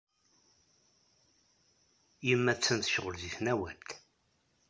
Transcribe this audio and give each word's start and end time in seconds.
Yemma 2.27 2.51
attan 2.53 2.77
tecɣel 2.79 3.15
deg 3.21 3.33
tenwalt. 3.37 3.89